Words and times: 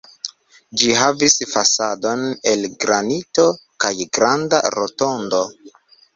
Ĝi 0.81 0.87
havis 0.99 1.35
fasadon 1.51 2.23
el 2.53 2.65
granito 2.85 3.47
kaj 3.85 3.93
granda 4.19 4.65
rotondo. 4.79 5.45